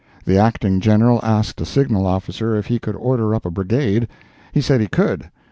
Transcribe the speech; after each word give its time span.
The 0.25 0.35
Acting 0.39 0.79
General 0.79 1.19
asked 1.21 1.61
a 1.61 1.63
signal 1.65 2.07
officer 2.07 2.55
if 2.55 2.65
he 2.65 2.79
could 2.79 2.95
order 2.95 3.35
up 3.35 3.45
a 3.45 3.51
brigade. 3.51 4.07
He 4.51 4.59
said 4.59 4.81
he 4.81 4.87
could. 4.87 5.29